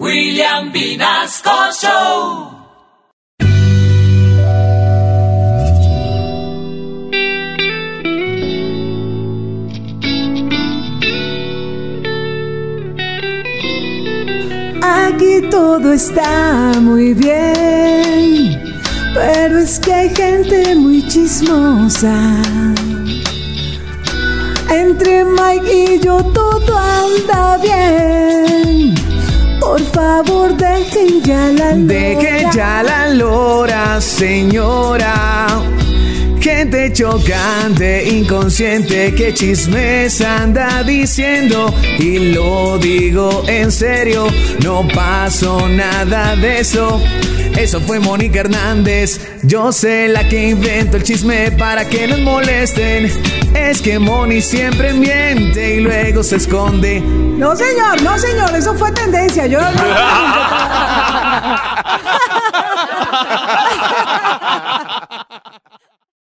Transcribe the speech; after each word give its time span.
William 0.00 0.72
Vinasco 0.72 1.70
Show. 1.72 2.50
Aquí 14.82 15.40
todo 15.48 15.92
está 15.92 16.72
muy 16.80 17.14
bien, 17.14 18.60
pero 19.14 19.58
es 19.58 19.78
que 19.78 19.92
hay 19.92 20.08
gente 20.10 20.74
muy 20.74 21.06
chismosa. 21.06 22.16
Entre 24.70 25.24
Mike 25.24 25.72
y 25.72 26.00
yo 26.00 26.16
todo 26.34 26.76
anda 26.76 27.43
ya 31.24 31.48
la 31.48 31.74
lora. 31.74 31.86
Deje 31.86 32.46
ya 32.54 32.82
la 32.82 33.08
lora, 33.08 34.00
señora. 34.00 35.46
Gente 36.40 36.92
chocante, 36.92 38.06
inconsciente, 38.06 39.14
que 39.14 39.32
chismes 39.32 40.20
anda 40.20 40.82
diciendo. 40.82 41.74
Y 41.98 42.34
lo 42.34 42.76
digo 42.78 43.44
en 43.46 43.72
serio, 43.72 44.26
no 44.62 44.86
pasó 44.94 45.66
nada 45.68 46.36
de 46.36 46.60
eso. 46.60 47.00
Eso 47.56 47.80
fue 47.80 47.98
Mónica 47.98 48.40
Hernández. 48.40 49.20
Yo 49.44 49.72
sé 49.72 50.08
la 50.08 50.28
que 50.28 50.50
invento 50.50 50.96
el 50.96 51.04
chisme 51.04 51.50
para 51.52 51.88
que 51.88 52.06
nos 52.08 52.20
molesten. 52.20 53.10
Es 53.54 53.80
que 53.80 53.98
Moni 53.98 54.42
siempre 54.42 54.92
miente 54.92 55.76
y 55.76 55.80
luego 55.80 56.22
se 56.22 56.36
esconde. 56.36 57.00
No, 57.00 57.54
señor, 57.56 58.02
no, 58.02 58.18
señor, 58.18 58.54
eso 58.54 58.74
fue 58.74 58.90
tendencia. 58.92 59.46
Yo 59.46 59.60
no. 59.60 59.68